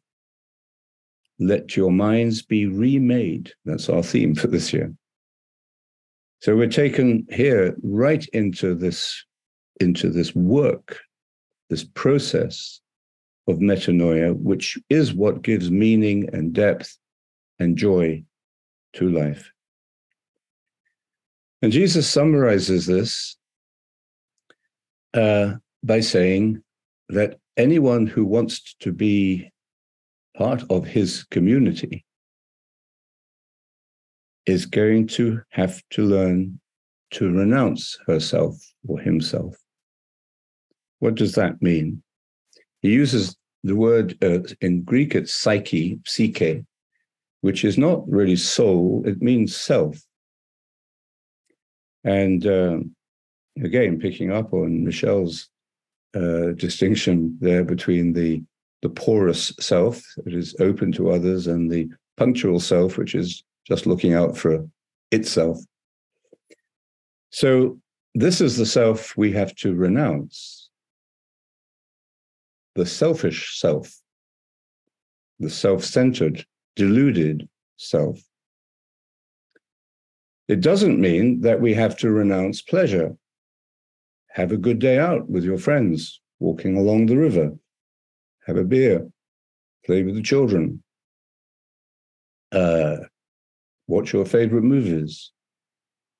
Let 1.39 1.75
your 1.75 1.91
minds 1.91 2.41
be 2.41 2.65
remade. 2.65 3.53
That's 3.65 3.89
our 3.89 4.01
theme 4.01 4.33
for 4.33 4.47
this 4.47 4.73
year. 4.73 4.93
So 6.39 6.55
we're 6.55 6.67
taken 6.67 7.25
here 7.29 7.75
right 7.81 8.25
into 8.33 8.75
this, 8.75 9.25
into 9.81 10.09
this 10.09 10.35
work, 10.35 10.99
this 11.69 11.83
process 11.83 12.79
of 13.47 13.57
metanoia, 13.57 14.35
which 14.35 14.77
is 14.89 15.13
what 15.13 15.41
gives 15.41 15.71
meaning 15.71 16.29
and 16.33 16.53
depth 16.53 16.97
and 17.59 17.75
joy 17.75 18.23
to 18.93 19.09
life. 19.09 19.51
And 21.61 21.71
Jesus 21.71 22.07
summarizes 22.07 22.85
this 22.85 23.35
uh, 25.13 25.55
by 25.83 26.01
saying 26.01 26.61
that 27.09 27.39
anyone 27.55 28.05
who 28.05 28.25
wants 28.25 28.75
to 28.81 28.91
be 28.91 29.51
part 30.35 30.63
of 30.69 30.85
his 30.85 31.23
community 31.31 32.05
is 34.47 34.65
going 34.65 35.05
to 35.05 35.41
have 35.49 35.83
to 35.91 36.03
learn 36.03 36.59
to 37.11 37.29
renounce 37.31 37.97
herself 38.07 38.55
or 38.87 38.99
himself. 38.99 39.55
What 40.99 41.15
does 41.15 41.33
that 41.33 41.61
mean? 41.61 42.01
He 42.81 42.89
uses 42.89 43.35
the 43.63 43.75
word 43.75 44.17
uh, 44.23 44.39
in 44.61 44.83
Greek, 44.83 45.13
it's 45.15 45.33
psyche, 45.33 45.99
psyche, 46.05 46.65
which 47.41 47.65
is 47.65 47.77
not 47.77 48.07
really 48.09 48.37
soul, 48.37 49.03
it 49.05 49.21
means 49.21 49.55
self. 49.55 49.99
And 52.03 52.45
uh, 52.47 52.79
again, 53.61 53.99
picking 53.99 54.31
up 54.31 54.53
on 54.53 54.85
Michelle's 54.85 55.49
uh, 56.15 56.53
distinction 56.55 57.37
there 57.41 57.65
between 57.65 58.13
the, 58.13 58.41
the 58.81 58.89
porous 58.89 59.53
self, 59.59 60.01
that 60.23 60.33
is 60.33 60.55
open 60.59 60.91
to 60.93 61.11
others, 61.11 61.47
and 61.47 61.69
the 61.69 61.89
punctual 62.15 62.59
self, 62.59 62.97
which 62.97 63.13
is 63.13 63.43
just 63.67 63.85
looking 63.85 64.13
out 64.13 64.37
for 64.37 64.67
itself. 65.11 65.59
So, 67.29 67.79
this 68.15 68.41
is 68.41 68.57
the 68.57 68.65
self 68.65 69.15
we 69.15 69.31
have 69.33 69.53
to 69.57 69.75
renounce 69.75 70.69
the 72.75 72.85
selfish 72.85 73.59
self, 73.59 73.93
the 75.39 75.49
self 75.49 75.83
centered, 75.83 76.45
deluded 76.75 77.47
self. 77.75 78.19
It 80.47 80.61
doesn't 80.61 80.99
mean 80.99 81.41
that 81.41 81.59
we 81.59 81.73
have 81.73 81.97
to 81.97 82.09
renounce 82.09 82.61
pleasure. 82.61 83.15
Have 84.29 84.51
a 84.51 84.57
good 84.57 84.79
day 84.79 84.97
out 84.97 85.29
with 85.29 85.43
your 85.43 85.57
friends, 85.57 86.21
walking 86.39 86.77
along 86.77 87.07
the 87.07 87.17
river, 87.17 87.53
have 88.45 88.57
a 88.57 88.63
beer, 88.63 89.07
play 89.85 90.03
with 90.03 90.15
the 90.15 90.21
children, 90.21 90.83
uh, 92.51 92.97
watch 93.87 94.13
your 94.13 94.25
favorite 94.25 94.63
movies. 94.63 95.31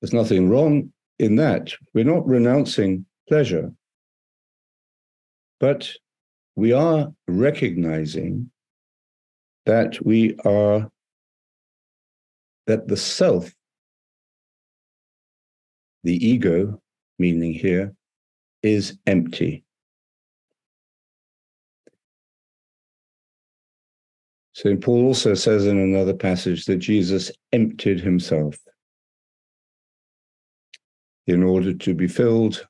There's 0.01 0.13
nothing 0.13 0.49
wrong 0.49 0.91
in 1.19 1.35
that. 1.37 1.73
We're 1.93 2.05
not 2.05 2.27
renouncing 2.27 3.05
pleasure, 3.27 3.71
but 5.59 5.91
we 6.55 6.73
are 6.73 7.11
recognizing 7.27 8.51
that 9.65 10.03
we 10.05 10.35
are, 10.45 10.89
that 12.67 12.87
the 12.87 12.97
self, 12.97 13.53
the 16.03 16.25
ego, 16.25 16.81
meaning 17.19 17.53
here, 17.53 17.93
is 18.63 18.97
empty. 19.05 19.63
St. 24.57 24.81
Paul 24.81 25.05
also 25.05 25.35
says 25.35 25.67
in 25.67 25.77
another 25.77 26.15
passage 26.15 26.65
that 26.65 26.77
Jesus 26.77 27.31
emptied 27.53 27.99
himself 27.99 28.57
in 31.27 31.43
order 31.43 31.75
to 31.75 31.93
be 31.93 32.07
filled 32.07 32.67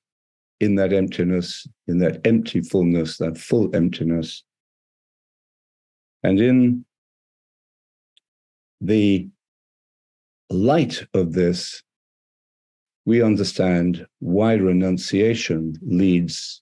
in 0.59 0.75
that 0.75 0.91
emptiness, 0.91 1.65
in 1.87 1.99
that 1.99 2.19
empty 2.27 2.59
fullness, 2.59 3.17
that 3.19 3.37
full 3.37 3.73
emptiness. 3.73 4.43
And 6.23 6.41
in 6.41 6.83
the 8.81 9.29
light 10.49 11.07
of 11.13 11.31
this, 11.31 11.83
we 13.05 13.21
understand 13.21 14.05
why 14.19 14.55
renunciation 14.55 15.77
leads 15.81 16.61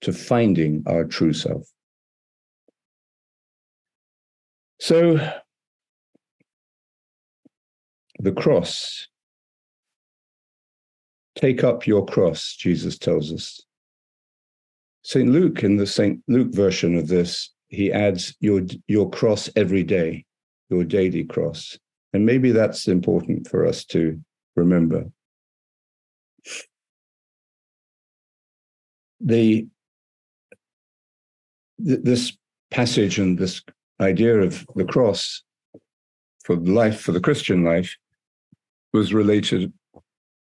to 0.00 0.14
finding 0.14 0.84
our 0.86 1.04
true 1.04 1.34
self. 1.34 1.73
So, 4.86 5.16
the 8.18 8.32
cross. 8.32 9.08
Take 11.36 11.64
up 11.64 11.86
your 11.86 12.04
cross, 12.04 12.54
Jesus 12.54 12.98
tells 12.98 13.32
us. 13.32 13.62
St. 15.02 15.30
Luke, 15.30 15.64
in 15.64 15.78
the 15.78 15.86
St. 15.86 16.22
Luke 16.28 16.52
version 16.52 16.98
of 16.98 17.08
this, 17.08 17.50
he 17.68 17.90
adds 17.90 18.36
your, 18.40 18.60
your 18.86 19.08
cross 19.08 19.48
every 19.56 19.84
day, 19.84 20.26
your 20.68 20.84
daily 20.84 21.24
cross. 21.24 21.78
And 22.12 22.26
maybe 22.26 22.52
that's 22.52 22.86
important 22.86 23.48
for 23.48 23.64
us 23.64 23.86
to 23.86 24.20
remember. 24.54 25.06
The, 29.22 29.66
this 31.78 32.36
passage 32.70 33.18
and 33.18 33.38
this 33.38 33.62
idea 34.00 34.40
of 34.40 34.66
the 34.74 34.84
cross 34.84 35.42
for 36.44 36.56
life, 36.56 37.00
for 37.00 37.12
the 37.12 37.20
Christian 37.20 37.64
life, 37.64 37.96
was 38.92 39.14
related 39.14 39.72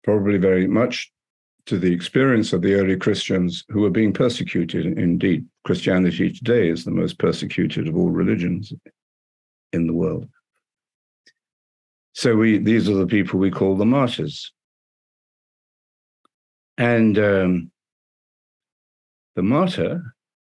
probably 0.04 0.38
very 0.38 0.68
much 0.68 1.12
to 1.66 1.80
the 1.80 1.92
experience 1.92 2.54
of 2.54 2.62
the 2.62 2.76
early 2.76 2.96
Christians 2.96 3.66
who 3.70 3.82
were 3.82 3.90
being 3.90 4.14
persecuted. 4.14 4.86
Indeed, 4.86 5.46
Christianity 5.64 6.32
today 6.32 6.70
is 6.70 6.86
the 6.86 6.92
most 6.92 7.18
persecuted 7.18 7.88
of 7.88 7.96
all 7.96 8.10
religions 8.10 8.72
in 9.74 9.88
the 9.88 9.94
world. 9.94 10.30
So 12.14 12.36
we 12.36 12.60
these 12.60 12.88
are 12.88 12.94
the 12.94 13.08
people 13.08 13.40
we 13.40 13.52
call 13.52 13.76
the 13.76 13.86
martyrs. 13.86 14.52
And 16.78 17.18
um, 17.18 17.72
the 19.36 19.44
martyr 19.44 20.02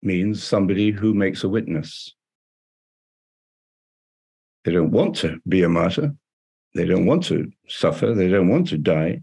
means 0.02 0.42
somebody 0.42 0.90
who 0.90 1.12
makes 1.12 1.44
a 1.44 1.48
witness. 1.48 2.14
They 4.64 4.72
don't 4.72 4.90
want 4.90 5.16
to 5.16 5.40
be 5.48 5.62
a 5.62 5.68
martyr. 5.68 6.14
They 6.74 6.84
don't 6.84 7.06
want 7.06 7.24
to 7.24 7.50
suffer. 7.68 8.14
They 8.14 8.28
don't 8.28 8.48
want 8.48 8.68
to 8.68 8.78
die. 8.78 9.22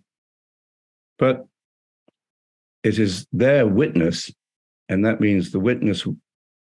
But 1.18 1.46
it 2.84 3.00
is 3.00 3.28
their 3.32 3.68
witness, 3.68 4.32
and 4.90 5.06
that 5.06 5.20
means 5.20 5.52
the 5.52 5.60
witness 5.60 6.06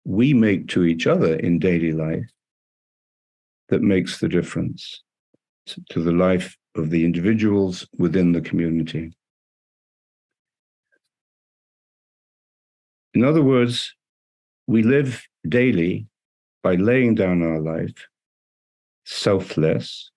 we 0.04 0.34
make 0.34 0.68
to 0.68 0.84
each 0.84 1.06
other 1.06 1.34
in 1.34 1.58
daily 1.58 1.92
life 1.92 2.28
that 3.68 3.82
makes 3.82 4.18
the 4.18 4.28
difference 4.28 5.02
to 5.90 6.02
the 6.02 6.12
life 6.12 6.56
of 6.74 6.90
the 6.90 7.04
individuals 7.04 7.86
within 7.98 8.32
the 8.32 8.40
community. 8.40 9.12
In 13.14 13.24
other 13.24 13.42
words, 13.42 13.94
we 14.66 14.82
live 14.82 15.26
daily 15.48 16.06
by 16.62 16.76
laying 16.76 17.14
down 17.14 17.42
our 17.42 17.60
life, 17.60 18.06
selfless, 19.08 20.10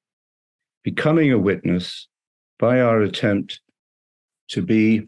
becoming 0.84 1.32
a 1.32 1.40
witness 1.40 2.10
by 2.60 2.82
our 2.82 3.02
attempt 3.02 3.62
to 4.50 4.62
be 4.62 5.08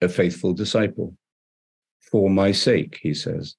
a 0.00 0.08
faithful 0.08 0.54
disciple 0.54 1.14
for 2.00 2.30
my 2.30 2.50
sake, 2.50 2.98
he 3.02 3.12
says. 3.12 3.54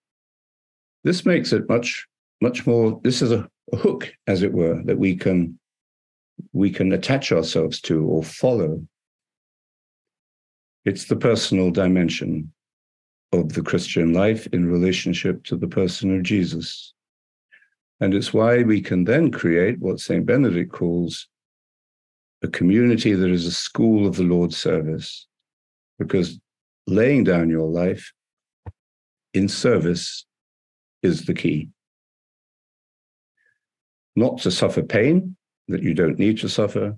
This 1.04 1.24
makes 1.24 1.54
it 1.54 1.70
much, 1.70 2.08
much 2.42 2.66
more, 2.66 3.00
this 3.04 3.22
is 3.22 3.32
a, 3.32 3.48
a 3.72 3.78
hook, 3.78 4.12
as 4.26 4.42
it 4.42 4.52
were, 4.52 4.82
that 4.86 4.98
we 4.98 5.16
can 5.16 5.60
we 6.54 6.72
can 6.72 6.94
attach 6.94 7.34
ourselves 7.34 7.82
to 7.82 8.06
or 8.06 8.24
follow. 8.24 8.82
It's 10.86 11.06
the 11.06 11.18
personal 11.18 11.70
dimension 11.70 12.54
of 13.34 13.54
the 13.54 13.62
Christian 13.62 14.14
life 14.14 14.48
in 14.48 14.72
relationship 14.72 15.44
to 15.44 15.58
the 15.58 15.68
person 15.68 16.16
of 16.16 16.24
Jesus. 16.24 16.94
And 18.02 18.14
it's 18.14 18.34
why 18.34 18.64
we 18.64 18.82
can 18.82 19.04
then 19.04 19.32
create 19.32 19.80
what 19.80 20.00
St. 20.00 20.26
Benedict 20.26 20.72
calls 20.72 21.28
a 22.42 22.48
community 22.48 23.14
that 23.14 23.30
is 23.30 23.46
a 23.46 23.52
school 23.52 24.08
of 24.08 24.16
the 24.16 24.24
Lord's 24.24 24.56
service, 24.56 25.28
because 25.98 26.40
laying 26.88 27.26
down 27.26 27.50
your 27.50 27.68
life 27.68 28.14
in 29.34 29.50
service 29.50 30.26
is 31.04 31.26
the 31.26 31.34
key. 31.34 31.70
Not 34.16 34.40
to 34.40 34.52
suffer 34.52 34.82
pain 34.82 35.36
that 35.68 35.84
you 35.84 35.94
don't 35.94 36.18
need 36.18 36.40
to 36.40 36.50
suffer, 36.50 36.98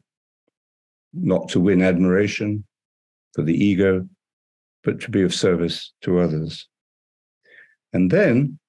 not 1.14 1.50
to 1.50 1.60
win 1.60 1.82
admiration 1.82 2.64
for 3.34 3.42
the 3.42 3.54
ego, 3.54 4.08
but 4.84 5.00
to 5.02 5.12
be 5.12 5.24
of 5.24 5.34
service 5.34 5.94
to 6.02 6.20
others. 6.20 6.68
And 7.94 8.10
then, 8.10 8.60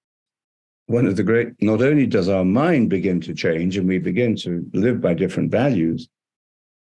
one 0.93 1.07
of 1.07 1.17
the 1.17 1.23
great, 1.23 1.55
not 1.63 1.81
only 1.81 2.07
does 2.07 2.29
our 2.29 2.45
mind 2.45 2.91
begin 2.91 3.19
to 3.23 3.33
change 3.33 3.79
and 3.79 3.89
we 3.89 3.99
begin 3.99 4.37
to 4.37 4.63
live 4.75 5.01
by 5.01 5.15
different 5.15 5.51
values 5.51 6.07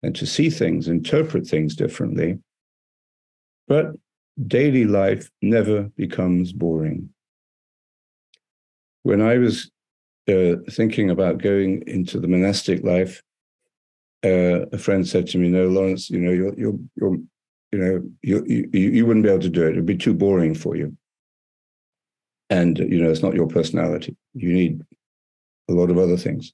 and 0.01 0.15
to 0.15 0.25
see 0.25 0.49
things, 0.49 0.87
interpret 0.87 1.45
things 1.45 1.75
differently, 1.75 2.39
but 3.67 3.91
daily 4.47 4.85
life 4.85 5.29
never 5.43 5.83
becomes 5.95 6.51
boring. 6.51 7.09
When 9.03 9.21
I 9.21 9.37
was 9.37 9.69
uh, 10.27 10.55
thinking 10.71 11.11
about 11.11 11.37
going 11.37 11.83
into 11.85 12.19
the 12.19 12.27
monastic 12.27 12.83
life, 12.83 13.21
uh, 14.25 14.65
a 14.71 14.77
friend 14.79 15.07
said 15.07 15.27
to 15.27 15.37
me, 15.37 15.49
"No, 15.49 15.67
Laurence, 15.67 16.09
you 16.09 16.19
know, 16.19 16.31
you're, 16.31 16.55
you're, 16.57 16.79
you're 16.95 17.17
you 17.73 17.79
know, 17.79 18.03
you, 18.21 18.45
you 18.47 18.89
you 18.97 19.05
wouldn't 19.05 19.25
be 19.25 19.29
able 19.29 19.41
to 19.41 19.49
do 19.49 19.67
it. 19.67 19.71
It'd 19.71 19.85
be 19.85 19.97
too 19.97 20.13
boring 20.13 20.55
for 20.55 20.75
you, 20.75 20.95
and 22.53 22.77
you 22.77 23.01
know, 23.01 23.09
it's 23.09 23.23
not 23.23 23.35
your 23.39 23.47
personality. 23.47 24.15
You 24.33 24.53
need 24.53 24.81
a 25.69 25.73
lot 25.73 25.89
of 25.89 25.97
other 25.97 26.17
things." 26.17 26.53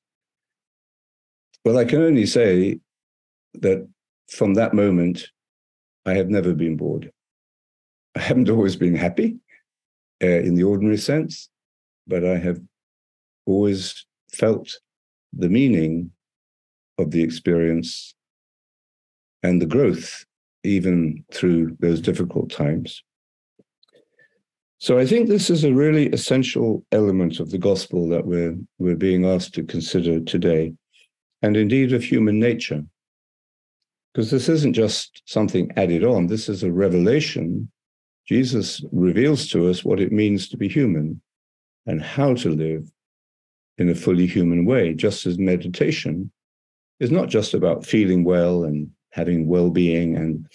Well, 1.65 1.77
I 1.77 1.85
can 1.85 2.01
only 2.01 2.25
say 2.25 2.79
that 3.55 3.87
from 4.29 4.53
that 4.53 4.73
moment, 4.73 5.27
I 6.05 6.13
have 6.13 6.29
never 6.29 6.53
been 6.53 6.77
bored. 6.77 7.11
I 8.15 8.19
haven't 8.19 8.49
always 8.55 8.75
been 8.75 8.95
happy 8.95 9.37
uh, 10.23 10.41
in 10.47 10.55
the 10.55 10.63
ordinary 10.63 10.97
sense, 10.97 11.49
but 12.07 12.25
I 12.25 12.37
have 12.37 12.59
always 13.45 14.05
felt 14.31 14.79
the 15.33 15.49
meaning 15.49 16.11
of 16.97 17.11
the 17.11 17.23
experience 17.23 18.13
and 19.43 19.61
the 19.61 19.65
growth, 19.65 20.25
even 20.63 21.23
through 21.33 21.77
those 21.79 22.01
difficult 22.01 22.51
times. 22.51 23.03
So 24.81 24.97
I 24.97 25.05
think 25.05 25.27
this 25.27 25.49
is 25.49 25.65
a 25.65 25.73
really 25.73 26.07
essential 26.07 26.85
element 26.93 27.41
of 27.41 27.51
the 27.51 27.57
gospel 27.57 28.07
that 28.09 28.25
we're, 28.25 28.55
we're 28.77 28.95
being 28.95 29.25
asked 29.25 29.53
to 29.55 29.63
consider 29.63 30.21
today, 30.21 30.73
and 31.41 31.57
indeed 31.57 31.91
of 31.91 32.01
human 32.01 32.39
nature. 32.39 32.81
Because 34.13 34.31
this 34.31 34.47
isn't 34.47 34.73
just 34.73 35.21
something 35.25 35.69
added 35.75 36.05
on, 36.05 36.27
this 36.27 36.47
is 36.47 36.63
a 36.63 36.71
revelation. 36.71 37.69
Jesus 38.25 38.81
reveals 38.93 39.49
to 39.49 39.69
us 39.69 39.83
what 39.83 39.99
it 39.99 40.13
means 40.13 40.47
to 40.47 40.57
be 40.57 40.69
human 40.69 41.21
and 41.85 42.01
how 42.01 42.33
to 42.35 42.49
live 42.49 42.89
in 43.77 43.89
a 43.89 43.95
fully 43.95 44.27
human 44.27 44.63
way, 44.63 44.93
just 44.93 45.25
as 45.25 45.37
meditation 45.37 46.31
is 47.01 47.11
not 47.11 47.27
just 47.27 47.53
about 47.53 47.85
feeling 47.85 48.23
well 48.23 48.63
and 48.63 48.89
having 49.11 49.47
well-being 49.47 50.15
and 50.15 50.47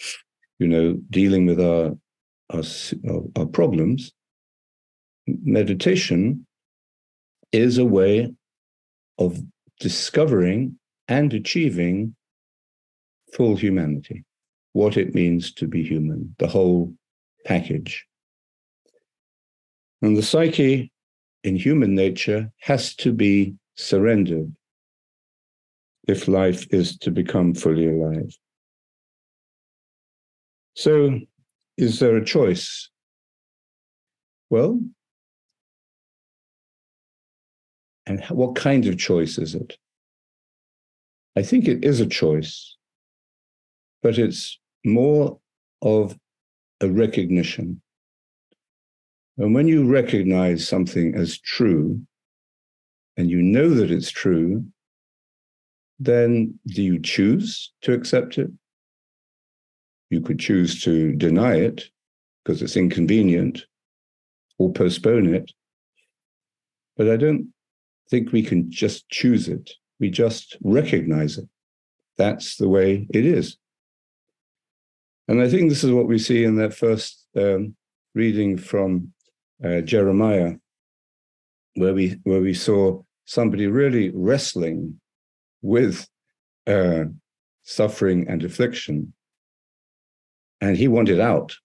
you 0.58 0.68
know 0.68 0.94
dealing 1.10 1.44
with 1.44 1.60
our 1.60 1.92
our, 2.50 2.62
our 3.36 3.46
problems 3.46 4.12
meditation 5.26 6.46
is 7.52 7.78
a 7.78 7.84
way 7.84 8.32
of 9.18 9.40
discovering 9.80 10.78
and 11.08 11.32
achieving 11.32 12.14
full 13.32 13.56
humanity 13.56 14.24
what 14.72 14.96
it 14.96 15.14
means 15.14 15.52
to 15.52 15.66
be 15.66 15.82
human 15.82 16.34
the 16.38 16.48
whole 16.48 16.92
package. 17.44 18.06
And 20.02 20.16
the 20.16 20.22
psyche 20.22 20.92
in 21.44 21.56
human 21.56 21.94
nature 21.94 22.50
has 22.60 22.94
to 22.96 23.12
be 23.12 23.54
surrendered 23.76 24.52
if 26.08 26.28
life 26.28 26.66
is 26.70 26.98
to 26.98 27.10
become 27.10 27.54
fully 27.54 27.86
alive. 27.86 28.36
So, 30.74 31.20
is 31.76 32.00
there 32.00 32.16
a 32.16 32.24
choice? 32.24 32.90
Well, 34.50 34.80
and 38.06 38.22
what 38.26 38.54
kind 38.54 38.86
of 38.86 38.98
choice 38.98 39.38
is 39.38 39.54
it? 39.54 39.76
I 41.36 41.42
think 41.42 41.66
it 41.66 41.84
is 41.84 42.00
a 42.00 42.06
choice, 42.06 42.76
but 44.02 44.18
it's 44.18 44.58
more 44.84 45.38
of 45.82 46.16
a 46.80 46.88
recognition. 46.88 47.80
And 49.36 49.54
when 49.54 49.66
you 49.66 49.90
recognize 49.90 50.68
something 50.68 51.14
as 51.14 51.38
true, 51.38 52.00
and 53.16 53.30
you 53.30 53.42
know 53.42 53.70
that 53.70 53.90
it's 53.90 54.10
true, 54.10 54.64
then 55.98 56.58
do 56.66 56.82
you 56.82 57.00
choose 57.00 57.72
to 57.82 57.92
accept 57.92 58.38
it? 58.38 58.50
You 60.10 60.20
could 60.20 60.38
choose 60.38 60.82
to 60.82 61.12
deny 61.14 61.56
it 61.56 61.84
because 62.44 62.60
it's 62.62 62.76
inconvenient 62.76 63.64
or 64.58 64.72
postpone 64.72 65.34
it. 65.34 65.50
But 66.96 67.10
I 67.10 67.16
don't 67.16 67.53
think 68.10 68.32
we 68.32 68.42
can 68.42 68.70
just 68.70 69.08
choose 69.08 69.48
it. 69.48 69.70
We 70.00 70.10
just 70.10 70.56
recognize 70.62 71.38
it. 71.38 71.48
That's 72.16 72.56
the 72.56 72.68
way 72.68 73.06
it 73.10 73.24
is. 73.24 73.56
And 75.28 75.40
I 75.40 75.48
think 75.48 75.68
this 75.68 75.84
is 75.84 75.90
what 75.90 76.06
we 76.06 76.18
see 76.18 76.44
in 76.44 76.56
that 76.56 76.74
first 76.74 77.26
um, 77.36 77.74
reading 78.14 78.58
from 78.58 79.12
uh, 79.64 79.80
Jeremiah, 79.80 80.54
where 81.74 81.94
we 81.94 82.18
where 82.24 82.40
we 82.40 82.54
saw 82.54 83.02
somebody 83.24 83.66
really 83.66 84.10
wrestling 84.14 85.00
with 85.62 86.06
uh, 86.66 87.04
suffering 87.62 88.28
and 88.28 88.44
affliction, 88.44 89.14
and 90.60 90.76
he 90.76 90.88
wanted 90.88 91.20
out. 91.20 91.56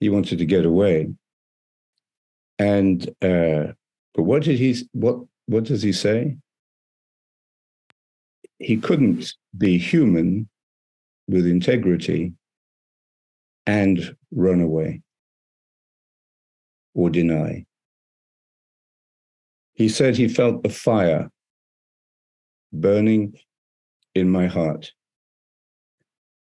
He 0.00 0.08
wanted 0.08 0.38
to 0.38 0.46
get 0.46 0.64
away. 0.64 1.12
And 2.58 3.08
uh, 3.22 3.72
but 4.14 4.24
what 4.24 4.42
did 4.42 4.58
he? 4.58 4.76
What 4.92 5.20
what 5.46 5.64
does 5.64 5.82
he 5.82 5.92
say? 5.92 6.36
He 8.58 8.76
couldn't 8.76 9.34
be 9.56 9.78
human 9.78 10.48
with 11.28 11.46
integrity 11.46 12.32
and 13.66 14.16
run 14.30 14.60
away 14.60 15.02
or 16.94 17.10
deny. 17.10 17.64
He 19.74 19.88
said 19.88 20.16
he 20.16 20.28
felt 20.28 20.66
a 20.66 20.68
fire 20.68 21.30
burning 22.72 23.38
in 24.14 24.30
my 24.30 24.46
heart, 24.46 24.92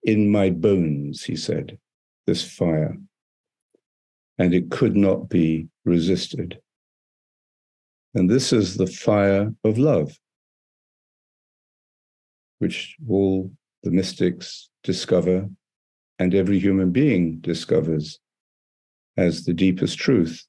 in 0.02 0.30
my 0.30 0.50
bones, 0.50 1.24
he 1.24 1.36
said, 1.36 1.78
this 2.26 2.42
fire. 2.48 2.96
and 4.38 4.52
it 4.52 4.70
could 4.70 4.96
not 4.96 5.28
be 5.28 5.68
resisted. 5.84 6.60
And 8.14 8.30
this 8.30 8.52
is 8.52 8.76
the 8.76 8.86
fire 8.86 9.52
of 9.64 9.76
love, 9.76 10.16
which 12.60 12.96
all 13.08 13.50
the 13.82 13.90
mystics 13.90 14.70
discover 14.84 15.48
and 16.18 16.34
every 16.34 16.60
human 16.60 16.92
being 16.92 17.40
discovers 17.40 18.20
as 19.16 19.44
the 19.44 19.52
deepest 19.52 19.98
truth. 19.98 20.44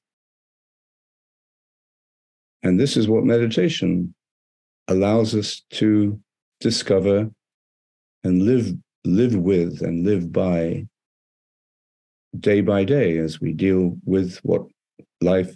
And 2.62 2.78
this 2.78 2.96
is 2.96 3.08
what 3.08 3.24
meditation 3.24 4.14
allows 4.88 5.34
us 5.34 5.62
to 5.70 6.20
discover 6.60 7.30
and 8.22 8.42
live 8.42 8.72
live 9.04 9.36
with 9.36 9.82
and 9.82 10.04
live 10.04 10.32
by 10.32 10.84
day 12.40 12.60
by 12.60 12.82
day 12.82 13.18
as 13.18 13.40
we 13.40 13.52
deal 13.52 13.96
with 14.04 14.38
what 14.38 14.66
life 15.20 15.54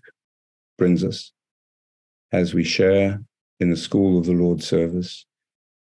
brings 0.78 1.02
us 1.02 1.32
as 2.32 2.54
we 2.54 2.64
share 2.64 3.20
in 3.58 3.70
the 3.70 3.76
school 3.76 4.18
of 4.18 4.26
the 4.26 4.32
Lord's 4.32 4.66
service 4.66 5.26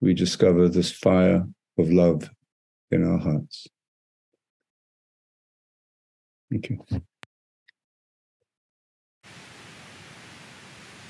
we 0.01 0.13
discover 0.13 0.67
this 0.67 0.91
fire 0.91 1.45
of 1.77 1.91
love 1.91 2.29
in 2.89 3.07
our 3.07 3.19
hearts. 3.19 3.67
Thank 6.49 6.69
you 6.69 7.01